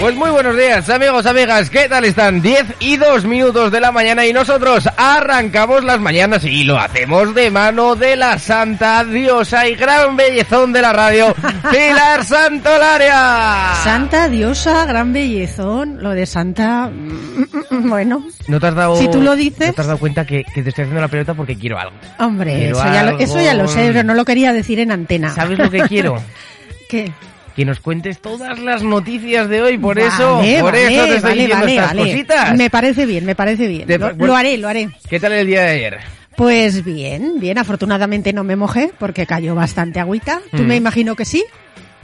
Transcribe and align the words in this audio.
Pues 0.00 0.16
muy 0.16 0.30
buenos 0.30 0.56
días 0.56 0.88
amigos, 0.88 1.26
amigas, 1.26 1.68
¿qué 1.68 1.86
tal 1.86 2.06
están? 2.06 2.40
10 2.40 2.64
y 2.80 2.96
2 2.96 3.26
minutos 3.26 3.70
de 3.70 3.80
la 3.80 3.92
mañana 3.92 4.24
y 4.24 4.32
nosotros 4.32 4.88
arrancamos 4.96 5.84
las 5.84 6.00
mañanas 6.00 6.42
y 6.44 6.64
lo 6.64 6.78
hacemos 6.78 7.34
de 7.34 7.50
mano 7.50 7.96
de 7.96 8.16
la 8.16 8.38
santa 8.38 9.04
diosa 9.04 9.68
y 9.68 9.74
gran 9.74 10.16
bellezón 10.16 10.72
de 10.72 10.80
la 10.80 10.94
radio, 10.94 11.34
Pilar 11.70 12.24
Santolaria. 12.24 13.74
Santa 13.84 14.30
diosa, 14.30 14.86
gran 14.86 15.12
bellezón, 15.12 16.02
lo 16.02 16.10
de 16.12 16.24
santa, 16.24 16.88
mm, 16.90 17.90
bueno, 17.90 18.24
¿No 18.48 18.58
te 18.58 18.66
has 18.68 18.74
dado, 18.74 18.96
Si 18.96 19.08
tú 19.10 19.20
lo 19.20 19.36
dices. 19.36 19.68
¿No 19.68 19.74
te 19.74 19.80
has 19.82 19.86
dado 19.86 19.98
cuenta 19.98 20.24
que, 20.24 20.44
que 20.44 20.62
te 20.62 20.70
estoy 20.70 20.84
haciendo 20.84 21.02
la 21.02 21.08
pelota 21.08 21.34
porque 21.34 21.56
quiero 21.56 21.78
algo? 21.78 21.94
hombre, 22.18 22.56
Quiero 22.56 22.78
eso 22.78 22.90
ya, 22.90 23.02
lo, 23.02 23.18
eso 23.18 23.40
ya 23.40 23.52
lo 23.52 23.68
sé, 23.68 23.90
pero 23.92 24.04
no 24.04 24.14
lo 24.14 24.24
quería 24.24 24.54
decir 24.54 24.80
en 24.80 24.92
antena. 24.92 25.28
¿Sabes 25.34 25.58
lo 25.58 25.70
que 25.70 25.82
quiero? 25.82 26.16
¿Qué? 26.88 27.12
Que 27.56 27.64
nos 27.64 27.80
cuentes 27.80 28.20
todas 28.20 28.58
las 28.58 28.82
noticias 28.82 29.48
de 29.48 29.60
hoy, 29.62 29.76
por 29.78 29.96
Vale, 29.96 30.08
eso, 30.08 30.36
por 30.62 30.72
vale, 30.72 30.94
eso 30.94 31.04
te 31.06 31.16
estoy 31.16 31.20
vale, 31.30 31.42
diciendo 31.42 31.66
estas 31.66 31.94
cositas. 31.94 32.56
Me 32.56 32.70
parece 32.70 33.06
bien, 33.06 33.24
me 33.26 33.34
parece 33.34 33.66
bien. 33.66 33.84
Lo, 33.88 33.98
bueno. 33.98 34.26
lo 34.26 34.36
haré, 34.36 34.56
lo 34.56 34.68
haré. 34.68 34.88
¿Qué 35.08 35.18
tal 35.20 35.32
el 35.32 35.46
día 35.46 35.62
de 35.62 35.68
ayer? 35.70 35.98
Pues 36.36 36.84
bien, 36.84 37.34
bien, 37.38 37.58
afortunadamente 37.58 38.32
no 38.32 38.44
me 38.44 38.56
mojé 38.56 38.92
porque 38.98 39.26
cayó 39.26 39.54
bastante 39.54 40.00
agüita. 40.00 40.40
¿Tú 40.52 40.62
Mm. 40.62 40.66
me 40.66 40.76
imagino 40.76 41.14
que 41.16 41.24
sí? 41.24 41.44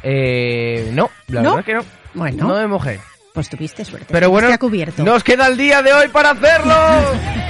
Eh, 0.03 0.91
no, 0.93 1.11
la 1.29 1.43
¿No? 1.43 1.51
verdad 1.57 1.65
que 1.65 1.75
no. 1.75 1.85
Bueno. 2.15 2.49
No 2.49 2.55
me 2.57 2.67
mojé. 2.67 3.01
Pues 3.33 3.49
tuviste 3.49 3.85
suerte. 3.85 4.09
Pero 4.11 4.31
bueno, 4.31 4.49
cubierto. 4.59 5.05
nos 5.05 5.23
queda 5.23 5.47
el 5.47 5.57
día 5.57 5.81
de 5.83 5.93
hoy 5.93 6.09
para 6.09 6.31
hacerlo. 6.31 6.75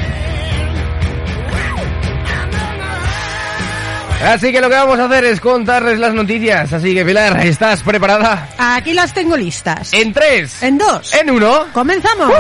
Así 4.25 4.51
que 4.51 4.61
lo 4.61 4.69
que 4.69 4.75
vamos 4.75 4.99
a 4.99 5.05
hacer 5.05 5.25
es 5.27 5.41
contarles 5.41 5.99
las 5.99 6.15
noticias. 6.15 6.73
Así 6.73 6.95
que 6.95 7.05
Pilar, 7.05 7.45
¿estás 7.47 7.83
preparada? 7.83 8.49
Aquí 8.59 8.93
las 8.93 9.13
tengo 9.15 9.37
listas. 9.37 9.93
En 9.93 10.13
tres, 10.13 10.63
En 10.63 10.79
dos. 10.79 11.13
en 11.15 11.31
uno. 11.31 11.67
¡Comenzamos! 11.73 12.33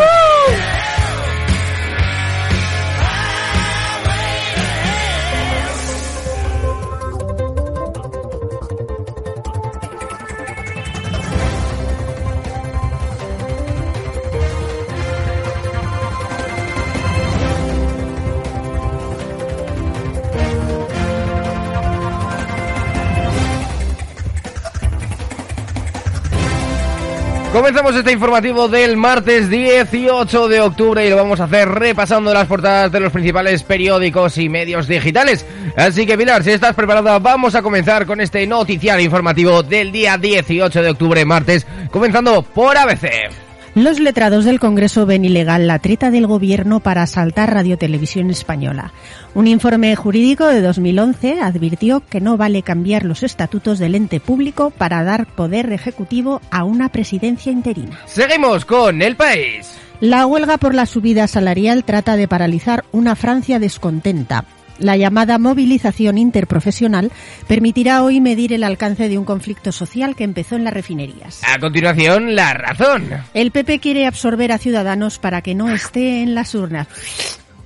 Comenzamos 27.66 27.96
este 27.96 28.12
informativo 28.12 28.68
del 28.68 28.96
martes 28.96 29.50
18 29.50 30.46
de 30.46 30.60
octubre 30.60 31.04
y 31.04 31.10
lo 31.10 31.16
vamos 31.16 31.40
a 31.40 31.44
hacer 31.46 31.68
repasando 31.68 32.32
las 32.32 32.46
portadas 32.46 32.92
de 32.92 33.00
los 33.00 33.10
principales 33.10 33.64
periódicos 33.64 34.38
y 34.38 34.48
medios 34.48 34.86
digitales. 34.86 35.44
Así 35.76 36.06
que 36.06 36.16
Pilar, 36.16 36.44
si 36.44 36.52
estás 36.52 36.76
preparada, 36.76 37.18
vamos 37.18 37.56
a 37.56 37.62
comenzar 37.62 38.06
con 38.06 38.20
este 38.20 38.46
noticiario 38.46 39.04
informativo 39.04 39.64
del 39.64 39.90
día 39.90 40.16
18 40.16 40.80
de 40.80 40.90
octubre, 40.90 41.24
martes, 41.24 41.66
comenzando 41.90 42.42
por 42.42 42.78
ABC. 42.78 43.45
Los 43.76 44.00
letrados 44.00 44.46
del 44.46 44.58
Congreso 44.58 45.04
ven 45.04 45.26
ilegal 45.26 45.66
la 45.66 45.78
treta 45.80 46.10
del 46.10 46.26
gobierno 46.26 46.80
para 46.80 47.02
asaltar 47.02 47.52
Radio 47.52 47.76
Televisión 47.76 48.30
Española. 48.30 48.94
Un 49.34 49.46
informe 49.46 49.94
jurídico 49.96 50.46
de 50.46 50.62
2011 50.62 51.42
advirtió 51.42 52.00
que 52.00 52.22
no 52.22 52.38
vale 52.38 52.62
cambiar 52.62 53.04
los 53.04 53.22
estatutos 53.22 53.78
del 53.78 53.94
ente 53.94 54.18
público 54.18 54.70
para 54.70 55.04
dar 55.04 55.26
poder 55.26 55.70
ejecutivo 55.74 56.40
a 56.50 56.64
una 56.64 56.88
presidencia 56.88 57.52
interina. 57.52 58.00
Seguimos 58.06 58.64
con 58.64 59.02
el 59.02 59.14
país. 59.14 59.70
La 60.00 60.24
huelga 60.24 60.56
por 60.56 60.74
la 60.74 60.86
subida 60.86 61.26
salarial 61.26 61.84
trata 61.84 62.16
de 62.16 62.28
paralizar 62.28 62.82
una 62.92 63.14
Francia 63.14 63.58
descontenta. 63.58 64.46
La 64.78 64.96
llamada 64.96 65.38
movilización 65.38 66.18
interprofesional 66.18 67.10
permitirá 67.46 68.02
hoy 68.02 68.20
medir 68.20 68.52
el 68.52 68.62
alcance 68.62 69.08
de 69.08 69.18
un 69.18 69.24
conflicto 69.24 69.72
social 69.72 70.14
que 70.14 70.24
empezó 70.24 70.56
en 70.56 70.64
las 70.64 70.74
refinerías. 70.74 71.40
A 71.44 71.58
continuación, 71.58 72.34
la 72.34 72.52
razón. 72.52 73.08
El 73.34 73.50
PP 73.50 73.80
quiere 73.80 74.06
absorber 74.06 74.52
a 74.52 74.58
Ciudadanos 74.58 75.18
para 75.18 75.42
que 75.42 75.54
no 75.54 75.70
esté 75.70 76.22
en 76.22 76.34
las 76.34 76.54
urnas. 76.54 76.88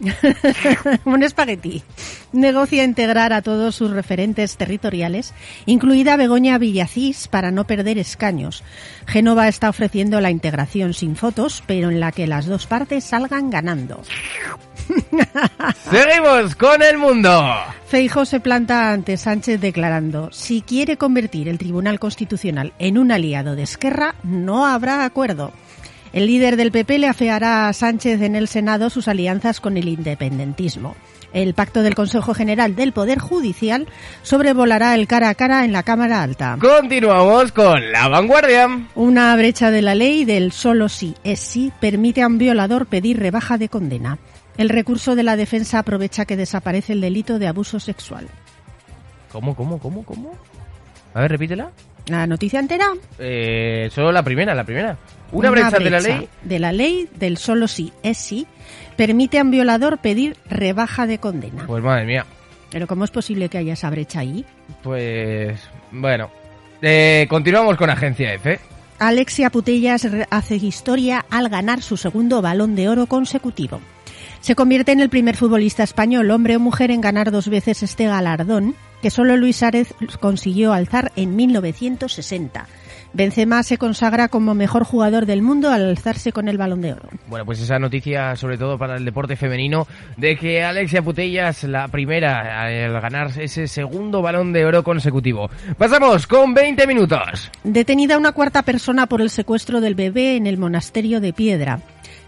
Un 1.04 1.22
espagueti. 1.22 1.82
Negocia 2.32 2.84
integrar 2.84 3.32
a 3.32 3.42
todos 3.42 3.74
sus 3.74 3.90
referentes 3.90 4.56
territoriales, 4.56 5.34
incluida 5.66 6.16
Begoña 6.16 6.58
Villacís, 6.58 7.28
para 7.28 7.50
no 7.50 7.66
perder 7.66 7.98
escaños. 7.98 8.62
Génova 9.06 9.48
está 9.48 9.68
ofreciendo 9.68 10.20
la 10.20 10.30
integración 10.30 10.94
sin 10.94 11.16
fotos, 11.16 11.62
pero 11.66 11.90
en 11.90 12.00
la 12.00 12.12
que 12.12 12.26
las 12.26 12.46
dos 12.46 12.66
partes 12.66 13.04
salgan 13.04 13.50
ganando. 13.50 14.02
Seguimos 15.90 16.54
con 16.56 16.82
el 16.82 16.98
mundo. 16.98 17.42
Feijo 17.86 18.24
se 18.24 18.40
planta 18.40 18.92
ante 18.92 19.16
Sánchez 19.16 19.60
declarando, 19.60 20.30
si 20.32 20.62
quiere 20.62 20.96
convertir 20.96 21.48
el 21.48 21.58
Tribunal 21.58 21.98
Constitucional 21.98 22.72
en 22.78 22.98
un 22.98 23.10
aliado 23.12 23.56
de 23.56 23.64
Esquerra, 23.64 24.14
no 24.22 24.66
habrá 24.66 25.04
acuerdo. 25.04 25.52
El 26.12 26.26
líder 26.26 26.56
del 26.56 26.72
PP 26.72 26.98
le 26.98 27.08
afeará 27.08 27.68
a 27.68 27.72
Sánchez 27.72 28.20
en 28.22 28.34
el 28.34 28.48
Senado 28.48 28.90
sus 28.90 29.06
alianzas 29.08 29.60
con 29.60 29.76
el 29.76 29.88
independentismo. 29.88 30.96
El 31.32 31.54
pacto 31.54 31.82
del 31.82 31.94
Consejo 31.94 32.34
General 32.34 32.74
del 32.74 32.92
Poder 32.92 33.20
Judicial 33.20 33.86
sobrevolará 34.22 34.94
el 34.96 35.06
cara 35.06 35.28
a 35.28 35.34
cara 35.36 35.64
en 35.64 35.72
la 35.72 35.84
Cámara 35.84 36.22
Alta. 36.22 36.58
Continuamos 36.60 37.52
con 37.52 37.92
la 37.92 38.08
vanguardia. 38.08 38.68
Una 38.96 39.36
brecha 39.36 39.70
de 39.70 39.82
la 39.82 39.94
ley 39.94 40.24
del 40.24 40.50
solo 40.50 40.88
sí 40.88 41.14
es 41.22 41.38
sí 41.38 41.72
permite 41.80 42.22
a 42.22 42.26
un 42.26 42.38
violador 42.38 42.86
pedir 42.86 43.20
rebaja 43.20 43.58
de 43.58 43.68
condena. 43.68 44.18
El 44.56 44.68
recurso 44.68 45.14
de 45.14 45.22
la 45.22 45.36
defensa 45.36 45.78
aprovecha 45.78 46.24
que 46.24 46.36
desaparece 46.36 46.92
el 46.92 47.00
delito 47.00 47.38
de 47.38 47.46
abuso 47.46 47.80
sexual. 47.80 48.28
¿Cómo, 49.32 49.54
cómo, 49.54 49.78
cómo, 49.78 50.04
cómo? 50.04 50.32
A 51.14 51.20
ver, 51.20 51.30
repítela. 51.30 51.70
La 52.06 52.26
noticia 52.26 52.58
entera. 52.58 52.88
Eh, 53.18 53.88
solo 53.92 54.10
la 54.10 54.22
primera, 54.22 54.54
la 54.54 54.64
primera. 54.64 54.96
Una, 55.32 55.50
brecha, 55.50 55.78
de 55.78 55.90
la 55.90 56.00
ley. 56.00 56.28
de 56.42 56.58
la 56.58 56.72
ley 56.72 57.08
del 57.14 57.36
solo 57.36 57.68
sí 57.68 57.92
es 58.02 58.18
sí 58.18 58.48
permite 58.96 59.38
a 59.38 59.42
un 59.42 59.52
violador 59.52 59.98
pedir 59.98 60.36
rebaja 60.48 61.06
de 61.06 61.18
condena. 61.18 61.66
Pues 61.66 61.82
madre 61.82 62.04
mía. 62.04 62.26
Pero 62.70 62.86
¿cómo 62.86 63.04
es 63.04 63.10
posible 63.10 63.48
que 63.48 63.58
haya 63.58 63.74
esa 63.74 63.90
brecha 63.90 64.20
ahí? 64.20 64.44
Pues 64.82 65.58
bueno. 65.92 66.30
Eh, 66.82 67.26
continuamos 67.28 67.76
con 67.76 67.90
Agencia 67.90 68.34
F. 68.34 68.58
Alexia 68.98 69.50
Putellas 69.50 70.06
hace 70.30 70.56
historia 70.56 71.24
al 71.30 71.48
ganar 71.48 71.80
su 71.82 71.96
segundo 71.96 72.42
balón 72.42 72.74
de 72.74 72.88
oro 72.88 73.06
consecutivo. 73.06 73.80
Se 74.40 74.54
convierte 74.54 74.92
en 74.92 75.00
el 75.00 75.10
primer 75.10 75.36
futbolista 75.36 75.82
español, 75.82 76.30
hombre 76.30 76.56
o 76.56 76.60
mujer, 76.60 76.90
en 76.90 77.02
ganar 77.02 77.30
dos 77.30 77.48
veces 77.48 77.82
este 77.82 78.06
galardón, 78.06 78.74
que 79.02 79.10
solo 79.10 79.36
Luis 79.36 79.56
Suárez 79.56 79.94
consiguió 80.18 80.72
alzar 80.72 81.12
en 81.14 81.36
1960. 81.36 82.66
Benzema 83.12 83.62
se 83.62 83.76
consagra 83.76 84.28
como 84.28 84.54
mejor 84.54 84.84
jugador 84.84 85.26
del 85.26 85.42
mundo 85.42 85.70
al 85.70 85.88
alzarse 85.88 86.32
con 86.32 86.48
el 86.48 86.56
balón 86.56 86.80
de 86.80 86.92
oro. 86.92 87.08
Bueno, 87.28 87.44
pues 87.44 87.60
esa 87.60 87.78
noticia, 87.78 88.36
sobre 88.36 88.56
todo 88.56 88.78
para 88.78 88.96
el 88.96 89.04
deporte 89.04 89.36
femenino, 89.36 89.86
de 90.16 90.36
que 90.36 90.62
Alexia 90.62 91.02
Putellas, 91.02 91.64
la 91.64 91.88
primera 91.88 92.62
al 92.62 93.00
ganar 93.00 93.32
ese 93.38 93.66
segundo 93.66 94.22
balón 94.22 94.52
de 94.52 94.64
oro 94.64 94.82
consecutivo. 94.84 95.50
Pasamos 95.76 96.26
con 96.26 96.54
20 96.54 96.86
minutos. 96.86 97.50
Detenida 97.64 98.16
una 98.16 98.32
cuarta 98.32 98.62
persona 98.62 99.06
por 99.06 99.20
el 99.20 99.28
secuestro 99.28 99.80
del 99.80 99.96
bebé 99.96 100.36
en 100.36 100.46
el 100.46 100.56
monasterio 100.56 101.20
de 101.20 101.32
Piedra. 101.32 101.80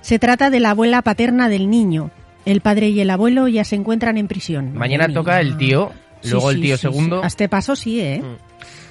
Se 0.03 0.19
trata 0.19 0.51
de 0.51 0.61
la 0.61 0.71
abuela 0.71 1.01
paterna 1.03 1.49
del 1.49 1.71
niño. 1.71 2.11
El 2.45 2.61
padre 2.61 2.89
y 2.91 3.01
el 3.01 3.09
abuelo 3.11 3.49
ya 3.49 3.65
se 3.65 3.77
encuentran 3.77 4.19
en 4.19 4.29
prisión. 4.29 4.75
Mañana 4.75 5.09
toca 5.09 5.41
el 5.41 5.57
tío, 5.57 5.93
Sí, 6.21 6.31
luego 6.31 6.51
el 6.51 6.57
sí, 6.57 6.63
tío 6.63 6.77
sí, 6.77 6.83
segundo. 6.83 7.19
sí. 7.21 7.25
A 7.25 7.27
este 7.29 7.49
paso 7.49 7.75
sí, 7.77 8.01
¿eh? 8.01 8.23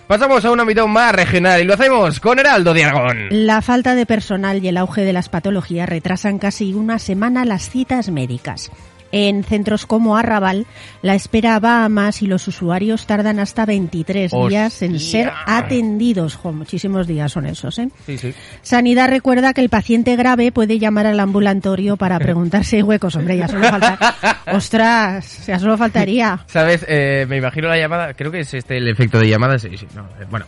Pasamos 0.07 0.43
a 0.43 0.51
un 0.51 0.59
ámbito 0.59 0.87
más 0.89 1.13
regional 1.13 1.61
y 1.61 1.63
lo 1.63 1.73
hacemos 1.75 2.19
con 2.19 2.39
Heraldo 2.39 2.73
de 2.73 2.83
Aragón. 2.83 3.27
La 3.29 3.61
falta 3.61 3.95
de 3.95 4.05
personal 4.05 4.61
y 4.63 4.67
el 4.67 4.75
auge 4.77 5.01
de 5.03 5.13
las 5.13 5.29
patologías 5.29 5.87
retrasan 5.87 6.37
casi 6.39 6.73
una 6.73 6.99
semana 6.99 7.45
las 7.45 7.69
citas 7.69 8.09
médicas. 8.09 8.71
En 9.11 9.43
centros 9.43 9.85
como 9.85 10.15
Arrabal, 10.17 10.65
la 11.01 11.15
espera 11.15 11.59
va 11.59 11.83
a 11.83 11.89
más 11.89 12.21
y 12.21 12.27
los 12.27 12.47
usuarios 12.47 13.05
tardan 13.05 13.39
hasta 13.39 13.65
23 13.65 14.31
días 14.49 14.81
en 14.81 14.99
ser 14.99 15.31
atendidos. 15.45 16.35
Jo, 16.35 16.53
muchísimos 16.53 17.07
días 17.07 17.31
son 17.31 17.45
esos, 17.45 17.77
¿eh? 17.79 17.89
Sí, 18.05 18.17
sí. 18.17 18.33
Sanidad 18.61 19.09
recuerda 19.09 19.53
que 19.53 19.61
el 19.61 19.69
paciente 19.69 20.15
grave 20.15 20.51
puede 20.51 20.79
llamar 20.79 21.07
al 21.07 21.19
ambulatorio 21.19 21.97
para 21.97 22.19
preguntar 22.19 22.63
si 22.63 22.75
hay 22.77 22.83
huecos. 22.83 23.15
Hombre, 23.15 23.37
ya 23.37 23.47
solo 23.47 23.67
falta... 23.69 24.41
¡Ostras! 24.51 25.45
Ya 25.47 25.59
solo 25.59 25.77
faltaría. 25.77 26.39
¿Sabes? 26.47 26.85
Eh, 26.87 27.25
me 27.27 27.37
imagino 27.37 27.67
la 27.67 27.77
llamada, 27.77 28.13
creo 28.13 28.31
que 28.31 28.39
es 28.41 28.53
este 28.53 28.77
el 28.77 28.87
efecto 28.87 29.19
de 29.19 29.27
llamada. 29.27 29.59
Sí, 29.59 29.69
sí, 29.77 29.87
no, 29.95 30.03
eh, 30.19 30.25
bueno. 30.29 30.45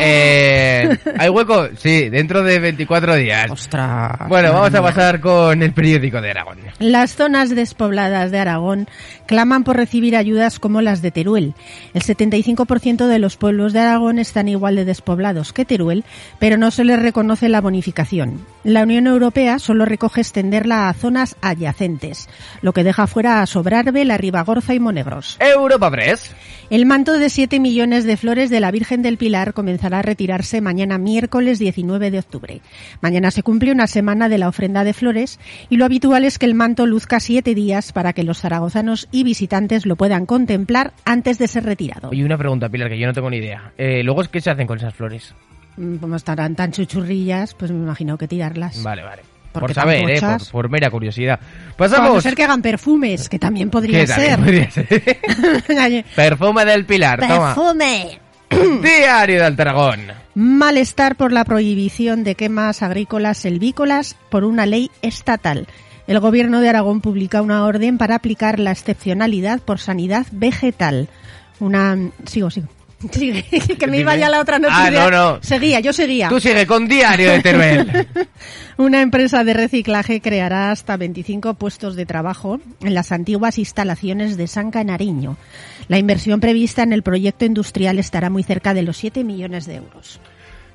Eh, 0.00 0.96
¿Hay 1.18 1.28
hueco? 1.28 1.68
Sí, 1.76 2.08
dentro 2.08 2.42
de 2.42 2.58
24 2.58 3.14
días. 3.16 3.50
Ostras. 3.50 4.28
Bueno, 4.28 4.52
vamos 4.52 4.74
a 4.74 4.82
pasar 4.82 5.20
con 5.20 5.62
el 5.62 5.72
periódico 5.72 6.20
de 6.20 6.30
Aragón. 6.30 6.58
Las 6.78 7.14
zonas 7.14 7.50
despobladas 7.50 8.30
de 8.30 8.38
Aragón 8.38 8.88
claman 9.26 9.64
por 9.64 9.76
recibir 9.76 10.16
ayudas 10.16 10.58
como 10.58 10.80
las 10.80 11.02
de 11.02 11.10
Teruel. 11.10 11.54
El 11.94 12.02
75% 12.02 13.06
de 13.06 13.18
los 13.18 13.36
pueblos 13.36 13.72
de 13.72 13.80
Aragón 13.80 14.18
están 14.18 14.48
igual 14.48 14.76
de 14.76 14.84
despoblados 14.84 15.52
que 15.52 15.64
Teruel, 15.64 16.04
pero 16.38 16.56
no 16.56 16.70
se 16.70 16.84
les 16.84 17.00
reconoce 17.00 17.48
la 17.48 17.60
bonificación. 17.60 18.44
La 18.64 18.82
Unión 18.82 19.06
Europea 19.06 19.58
solo 19.58 19.84
recoge 19.84 20.20
extenderla 20.20 20.88
a 20.88 20.94
zonas 20.94 21.36
adyacentes, 21.42 22.28
lo 22.62 22.72
que 22.72 22.84
deja 22.84 23.06
fuera 23.06 23.42
a 23.42 23.46
Sobrarbe, 23.46 24.04
La 24.04 24.18
Ribagorza 24.18 24.74
y 24.74 24.80
Monegros. 24.80 25.36
Europa 25.40 25.90
Press. 25.90 26.34
El 26.70 26.86
manto 26.86 27.18
de 27.18 27.30
7 27.30 27.58
millones 27.58 28.04
de 28.04 28.16
flores 28.16 28.48
de 28.48 28.60
la 28.60 28.70
Virgen 28.70 29.02
del 29.02 29.16
Pilar 29.16 29.54
comenzará 29.54 29.98
a 29.98 30.02
retirarse 30.02 30.60
mañana 30.60 30.98
miércoles 30.98 31.58
19 31.58 32.12
de 32.12 32.20
octubre. 32.20 32.60
Mañana 33.00 33.32
se 33.32 33.42
cumple 33.42 33.72
una 33.72 33.88
semana 33.88 34.28
de 34.28 34.38
la 34.38 34.46
ofrenda 34.46 34.84
de 34.84 34.92
flores 34.92 35.40
y 35.68 35.78
lo 35.78 35.84
habitual 35.84 36.24
es 36.24 36.38
que 36.38 36.46
el 36.46 36.54
manto 36.54 36.86
luzca 36.86 37.18
siete 37.18 37.56
días 37.56 37.92
para 37.92 38.12
que 38.12 38.22
los 38.22 38.38
zaragozanos 38.38 39.08
y 39.10 39.24
visitantes 39.24 39.84
lo 39.84 39.96
puedan 39.96 40.26
contemplar 40.26 40.92
antes 41.04 41.38
de 41.38 41.48
ser 41.48 41.64
retirado. 41.64 42.10
Y 42.12 42.22
una 42.22 42.38
pregunta, 42.38 42.68
Pilar, 42.68 42.88
que 42.88 43.00
yo 43.00 43.08
no 43.08 43.14
tengo 43.14 43.30
ni 43.30 43.38
idea. 43.38 43.72
Eh, 43.76 44.04
Luego, 44.04 44.22
¿qué 44.30 44.40
se 44.40 44.50
hacen 44.50 44.68
con 44.68 44.78
esas 44.78 44.94
flores? 44.94 45.34
Mm, 45.76 45.96
Como 45.96 46.14
estarán 46.14 46.54
tan 46.54 46.70
chuchurrillas, 46.70 47.54
pues 47.54 47.72
me 47.72 47.78
imagino 47.78 48.16
que 48.16 48.28
tirarlas. 48.28 48.80
Vale, 48.84 49.02
vale. 49.02 49.22
Porque 49.52 49.66
por 49.66 49.74
saber, 49.74 50.10
eh, 50.10 50.20
por, 50.52 50.68
mera 50.68 50.90
curiosidad. 50.90 51.40
Pasamos. 51.76 52.22
ser 52.22 52.34
que 52.34 52.44
hagan 52.44 52.62
perfumes, 52.62 53.28
que 53.28 53.38
también 53.38 53.68
podría 53.68 54.00
¿Qué 54.00 54.06
ser. 54.06 54.28
tal? 54.28 54.40
Podría 54.40 54.70
ser. 54.70 54.84
Perfume 56.16 56.64
del 56.64 56.86
Pilar, 56.86 57.20
toma. 57.20 57.54
Perfume. 57.54 58.20
Diario 58.82 59.40
de 59.40 59.44
Altaragón. 59.44 60.00
Malestar 60.34 61.16
por 61.16 61.32
la 61.32 61.44
prohibición 61.44 62.22
de 62.22 62.36
quemas 62.36 62.82
agrícolas 62.82 63.38
selvícolas 63.38 64.16
por 64.28 64.44
una 64.44 64.66
ley 64.66 64.90
estatal. 65.02 65.66
El 66.06 66.20
gobierno 66.20 66.60
de 66.60 66.68
Aragón 66.68 67.00
publica 67.00 67.42
una 67.42 67.64
orden 67.64 67.98
para 67.98 68.16
aplicar 68.16 68.58
la 68.58 68.72
excepcionalidad 68.72 69.60
por 69.60 69.78
sanidad 69.78 70.26
vegetal. 70.32 71.08
Una 71.60 71.96
sigo, 72.26 72.50
sigo. 72.50 72.68
Que 73.78 73.86
me 73.86 73.98
iba 73.98 74.16
ya 74.16 74.28
la 74.28 74.40
otra 74.40 74.58
noticia. 74.58 75.06
Ah, 75.06 75.10
no, 75.10 75.10
no. 75.10 75.42
Seguía, 75.42 75.80
yo 75.80 75.92
seguía. 75.92 76.28
Tú 76.28 76.38
sigue 76.38 76.66
con 76.66 76.86
Diario 76.86 77.30
de 77.30 77.40
Teruel. 77.40 78.08
Una 78.76 79.00
empresa 79.00 79.42
de 79.44 79.54
reciclaje 79.54 80.20
creará 80.20 80.70
hasta 80.70 80.96
25 80.96 81.54
puestos 81.54 81.96
de 81.96 82.06
trabajo 82.06 82.60
en 82.82 82.94
las 82.94 83.12
antiguas 83.12 83.58
instalaciones 83.58 84.36
de 84.36 84.46
San 84.46 84.70
Canariño. 84.70 85.36
La 85.88 85.98
inversión 85.98 86.40
prevista 86.40 86.82
en 86.82 86.92
el 86.92 87.02
proyecto 87.02 87.44
industrial 87.44 87.98
estará 87.98 88.30
muy 88.30 88.42
cerca 88.42 88.74
de 88.74 88.82
los 88.82 88.96
7 88.98 89.24
millones 89.24 89.66
de 89.66 89.76
euros. 89.76 90.20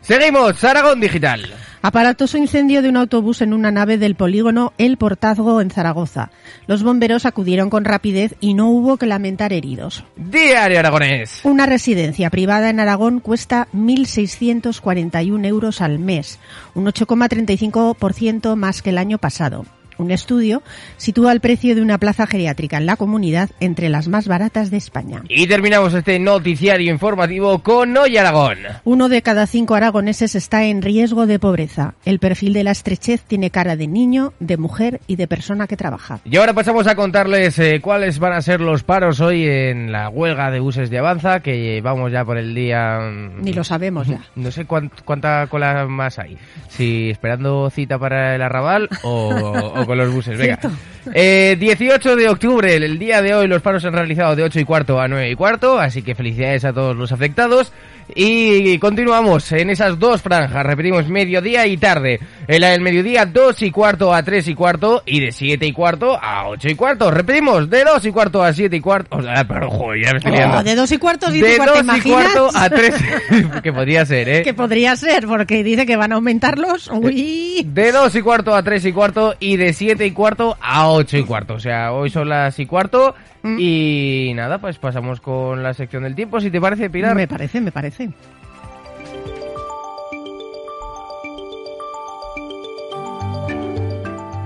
Seguimos, 0.07 0.63
Aragón 0.63 0.99
Digital. 0.99 1.51
Aparatoso 1.81 2.37
incendio 2.37 2.83
de 2.83 2.89
un 2.89 2.97
autobús 2.97 3.41
en 3.41 3.53
una 3.53 3.71
nave 3.71 3.97
del 3.97 4.13
polígono 4.13 4.71
El 4.77 4.97
Portazgo 4.97 5.61
en 5.61 5.71
Zaragoza. 5.71 6.29
Los 6.67 6.83
bomberos 6.83 7.25
acudieron 7.25 7.71
con 7.71 7.85
rapidez 7.85 8.35
y 8.39 8.53
no 8.53 8.69
hubo 8.69 8.97
que 8.97 9.07
lamentar 9.07 9.51
heridos. 9.51 10.03
Diario 10.15 10.77
Aragonés. 10.77 11.41
Una 11.43 11.65
residencia 11.65 12.29
privada 12.29 12.69
en 12.69 12.79
Aragón 12.79 13.19
cuesta 13.19 13.67
1.641 13.73 15.43
euros 15.47 15.81
al 15.81 15.97
mes, 15.97 16.37
un 16.75 16.85
8,35% 16.85 18.55
más 18.55 18.83
que 18.83 18.91
el 18.91 18.99
año 18.99 19.17
pasado. 19.17 19.65
Un 19.97 20.11
estudio 20.11 20.61
sitúa 20.97 21.31
el 21.31 21.39
precio 21.39 21.75
de 21.75 21.81
una 21.81 21.97
plaza 21.97 22.27
geriátrica 22.27 22.77
en 22.77 22.85
la 22.85 22.95
comunidad 22.97 23.49
entre 23.59 23.89
las 23.89 24.07
más 24.07 24.27
baratas 24.27 24.71
de 24.71 24.77
España. 24.77 25.23
Y 25.29 25.47
terminamos 25.47 25.93
este 25.93 26.19
noticiario 26.19 26.91
informativo 26.91 27.59
con 27.59 27.95
Hoy 27.97 28.17
Aragón. 28.17 28.57
Uno 28.83 29.09
de 29.09 29.21
cada 29.21 29.47
cinco 29.47 29.75
aragoneses 29.75 30.35
está 30.35 30.65
en 30.65 30.81
riesgo 30.81 31.25
de 31.25 31.39
pobreza. 31.39 31.93
El 32.05 32.19
perfil 32.19 32.53
de 32.53 32.63
la 32.63 32.71
estrechez 32.71 33.21
tiene 33.23 33.49
cara 33.49 33.75
de 33.75 33.87
niño, 33.87 34.33
de 34.39 34.57
mujer 34.57 34.99
y 35.07 35.15
de 35.15 35.27
persona 35.27 35.67
que 35.67 35.77
trabaja. 35.77 36.19
Y 36.25 36.35
ahora 36.37 36.53
pasamos 36.53 36.87
a 36.87 36.95
contarles 36.95 37.57
eh, 37.59 37.79
cuáles 37.81 38.19
van 38.19 38.33
a 38.33 38.41
ser 38.41 38.61
los 38.61 38.83
paros 38.83 39.19
hoy 39.21 39.45
en 39.47 39.91
la 39.91 40.09
huelga 40.09 40.51
de 40.51 40.59
buses 40.59 40.89
de 40.89 40.97
Avanza, 40.99 41.39
que 41.41 41.81
vamos 41.81 42.11
ya 42.11 42.25
por 42.25 42.37
el 42.37 42.53
día... 42.53 42.99
mm, 42.99 43.41
Ni 43.43 43.53
lo 43.53 43.63
sabemos 43.63 44.07
ya. 44.07 44.19
No 44.35 44.51
sé 44.51 44.65
cuán- 44.65 44.91
cuánta 45.05 45.47
cola 45.47 45.85
más 45.87 46.19
hay. 46.19 46.37
Si 46.69 47.09
esperando 47.09 47.69
cita 47.69 47.97
para 47.97 48.35
el 48.35 48.41
arrabal 48.41 48.89
o, 49.03 49.84
con 49.85 49.97
los 49.97 50.13
buses. 50.13 50.37
Venga. 50.37 50.57
Cierto. 50.57 50.77
Eh, 51.13 51.55
18 51.59 52.15
de 52.15 52.29
octubre, 52.29 52.75
el 52.75 52.97
día 52.97 53.21
de 53.21 53.35
hoy, 53.35 53.47
los 53.47 53.61
paros 53.61 53.81
se 53.81 53.87
han 53.87 53.93
realizado 53.93 54.35
de 54.35 54.43
8 54.43 54.59
y 54.59 54.65
cuarto 54.65 54.99
a 54.99 55.07
9 55.07 55.29
y 55.29 55.35
cuarto, 55.35 55.79
así 55.79 56.01
que 56.01 56.15
felicidades 56.15 56.65
a 56.65 56.73
todos 56.73 56.95
los 56.95 57.11
afectados. 57.11 57.71
Y 58.13 58.77
continuamos 58.77 59.51
en 59.51 59.71
esas 59.71 59.97
dos 59.97 60.21
franjas, 60.21 60.63
repetimos 60.65 61.07
mediodía 61.07 61.65
y 61.65 61.77
tarde. 61.77 62.19
En 62.47 62.61
la 62.61 62.69
del 62.69 62.81
mediodía 62.81 63.25
2 63.25 63.63
y 63.63 63.71
cuarto 63.71 64.13
a 64.13 64.21
3 64.21 64.47
y 64.49 64.53
cuarto 64.53 65.01
y 65.05 65.19
de 65.19 65.31
7 65.31 65.65
y 65.65 65.71
cuarto 65.71 66.15
a 66.21 66.47
8 66.47 66.69
y 66.69 66.75
cuarto. 66.75 67.09
Repetimos, 67.09 67.69
de 67.69 67.83
2 67.83 68.05
y 68.05 68.11
cuarto 68.11 68.43
a 68.43 68.53
7 68.53 68.75
y 68.75 68.79
cuarto. 68.79 69.17
O 69.17 69.23
sea, 69.23 69.43
pero 69.47 69.71
joder, 69.71 70.05
ya 70.05 70.11
me 70.11 70.17
estoy 70.17 70.31
liando. 70.33 70.57
Oh, 70.57 70.63
de 70.63 70.75
dos 70.75 70.91
y 70.91 70.97
cuarto 70.97 71.33
y 71.33 71.41
de 71.41 71.57
cuarto, 71.57 71.83
2 71.83 71.97
y 71.97 72.01
cuarto 72.01 72.49
a 72.53 72.69
3. 72.69 72.95
que 73.63 73.73
podría 73.73 74.05
ser, 74.05 74.29
¿eh? 74.29 74.43
Que 74.43 74.53
podría 74.53 74.95
ser, 74.95 75.25
porque 75.25 75.63
dice 75.63 75.87
que 75.87 75.95
van 75.95 76.11
a 76.11 76.15
aumentarlos. 76.15 76.89
Uy. 76.93 77.65
De 77.65 77.91
2 77.91 78.15
y 78.15 78.21
cuarto 78.21 78.55
a 78.55 78.61
3 78.61 78.85
y 78.85 78.93
cuarto 78.93 79.35
y 79.39 79.57
de 79.57 79.73
7 79.73 80.05
y 80.05 80.11
cuarto 80.11 80.55
a 80.61 80.89
8 80.91 81.17
y 81.17 81.23
cuarto. 81.23 81.55
O 81.55 81.59
sea, 81.59 81.91
hoy 81.93 82.11
son 82.11 82.29
las 82.29 82.59
y 82.59 82.67
cuarto. 82.67 83.15
Mm. 83.45 83.57
Y 83.59 84.33
nada, 84.33 84.57
pues 84.57 84.79
pasamos 84.79 85.21
con 85.21 85.61
la 85.61 85.75
sección 85.75 86.01
del 86.01 86.15
tiempo, 86.15 86.41
si 86.41 86.49
te 86.49 86.59
parece, 86.59 86.89
Pilar. 86.89 87.15
Me 87.15 87.27
parece, 87.27 87.61
me 87.61 87.71
parece. 87.71 88.09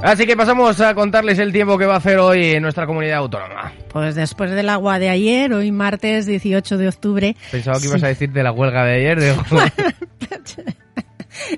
Así 0.01 0.25
que 0.25 0.35
pasamos 0.35 0.81
a 0.81 0.93
contarles 0.95 1.39
el 1.39 1.53
tiempo 1.53 1.77
que 1.77 1.85
va 1.85 1.93
a 1.93 1.97
hacer 1.97 2.19
hoy 2.19 2.51
en 2.51 2.61
nuestra 2.61 2.85
comunidad 2.85 3.19
autónoma. 3.19 3.71
Pues 3.89 4.15
después 4.15 4.51
del 4.51 4.67
agua 4.67 4.99
de 4.99 5.09
ayer, 5.09 5.53
hoy 5.53 5.71
martes 5.71 6.25
18 6.25 6.77
de 6.77 6.87
octubre. 6.89 7.35
Pensaba 7.51 7.79
que 7.79 7.87
ibas 7.87 8.03
a 8.03 8.07
decir 8.07 8.31
de 8.31 8.43
la 8.43 8.51
huelga 8.51 8.83
de 8.83 8.95
ayer. 8.95 9.21
digo, 9.21 9.43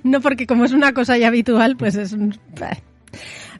No, 0.03 0.21
porque 0.21 0.45
como 0.45 0.65
es 0.65 0.73
una 0.73 0.93
cosa 0.93 1.17
ya 1.17 1.27
habitual, 1.27 1.75
pues 1.75 1.95
es 1.95 2.13
un... 2.13 2.37